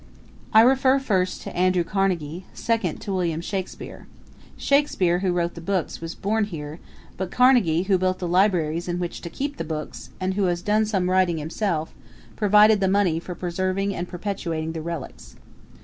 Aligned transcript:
I 0.51 0.61
refer 0.61 0.97
first 0.97 1.43
to 1.43 1.55
Andrew 1.55 1.83
Carnegie; 1.83 2.47
second 2.55 3.01
to 3.01 3.13
William 3.13 3.39
Shakspere. 3.39 4.07
Shakspere, 4.57 5.19
who 5.19 5.31
wrote 5.31 5.53
the 5.53 5.61
books, 5.61 6.01
was 6.01 6.15
born 6.15 6.45
here; 6.45 6.79
but 7.17 7.29
Carnegie, 7.29 7.83
who 7.83 7.99
built 7.99 8.17
the 8.17 8.27
libraries 8.27 8.87
in 8.87 8.97
which 8.97 9.21
to 9.21 9.29
keep 9.29 9.57
the 9.57 9.63
books, 9.63 10.09
and 10.19 10.33
who 10.33 10.45
has 10.45 10.63
done 10.63 10.87
some 10.87 11.07
writing 11.07 11.37
himself, 11.37 11.93
provided 12.35 12.81
money 12.89 13.19
for 13.19 13.35
preserving 13.35 13.93
and 13.93 14.07
perpetuating 14.09 14.71
the 14.71 14.81
relics. 14.81 15.35